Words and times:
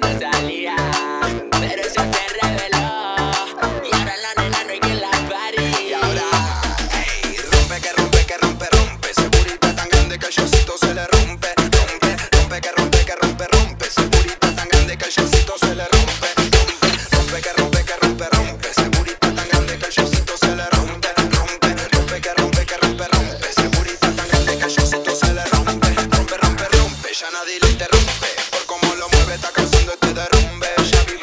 Pero 0.00 1.82
ella 1.82 2.04
se 2.12 2.24
reveló. 2.40 2.86
Y 3.84 3.94
ahora 3.94 4.16
la 4.16 4.34
nena 4.42 4.64
no 4.64 4.70
hay 4.70 4.80
que 4.80 4.94
la. 4.94 5.10
Y 5.80 5.92
ahora, 5.92 6.22
rompe 7.52 7.80
que 7.80 7.92
rompe 7.92 8.24
que 8.24 8.38
rompe, 8.38 8.66
rompe. 8.70 9.10
Ese 9.10 9.28
burita 9.28 9.74
tan 9.74 9.88
grande 9.90 10.18
que 10.18 10.26
el 10.26 10.32
se 10.32 10.94
le 10.94 11.06
rompe. 11.06 11.48
Rompe, 11.56 12.16
rompe 12.32 12.60
que 12.60 12.72
rompe 12.72 13.04
que 13.04 13.14
rompe, 13.16 13.46
rompe. 13.48 13.86
Ese 13.86 14.02
burita 14.06 14.54
tan 14.54 14.68
grande 14.68 14.96
que 14.96 15.04
el 15.04 15.12
se 15.12 15.20
le 15.74 15.84
rompe. 15.88 16.28
Rompe, 16.56 16.88
rompe 17.12 17.40
que 17.42 17.52
rompe 17.52 17.84
que 17.84 17.96
rompe, 17.96 18.28
rompe. 18.32 18.70
Ese 18.70 18.88
burita 18.88 19.34
tan 19.34 19.48
grande 19.48 19.78
que 19.78 19.86
el 19.86 19.92
se 19.92 20.56
le 20.56 20.66
rompe. 20.70 21.08
Rompe, 21.36 21.74
rompe 21.92 22.20
que 22.20 22.34
rompe 22.34 22.66
que 22.66 22.76
rompe, 22.78 23.08
rompe. 23.08 23.48
Ese 23.50 23.68
burita 23.68 24.10
tan 24.16 24.28
grande 24.28 24.56
que 24.58 24.64
el 24.64 24.70
se 24.70 25.34
le 25.34 25.44
rompe. 25.44 25.88
Rompe, 26.16 26.36
rompe, 26.38 26.64
rompe. 26.68 27.12
Ya 27.12 27.30
nadie 27.30 27.58
le 27.60 27.68
interrumpe 27.70 28.49
cómo 28.70 28.94
lo 28.94 29.08
mueve, 29.08 29.34
está 29.34 29.50
causando 29.50 29.92
este 29.92 30.14
derrumbe. 30.14 30.68
Shabby 30.84 31.19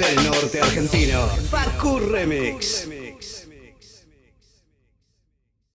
del 0.00 0.24
norte 0.24 0.60
argentino. 0.60 1.26
Facu 1.50 1.98
Remix. 1.98 2.99